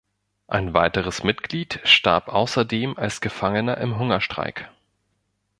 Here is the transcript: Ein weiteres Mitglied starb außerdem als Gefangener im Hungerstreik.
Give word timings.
Ein 0.47 0.73
weiteres 0.73 1.21
Mitglied 1.23 1.79
starb 1.83 2.27
außerdem 2.29 2.97
als 2.97 3.21
Gefangener 3.21 3.77
im 3.77 3.99
Hungerstreik. 3.99 4.67